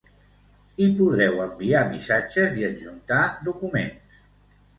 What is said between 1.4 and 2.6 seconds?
enviar missatges